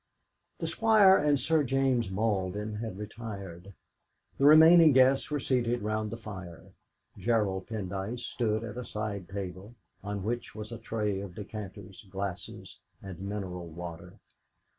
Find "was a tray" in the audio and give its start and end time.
10.55-11.19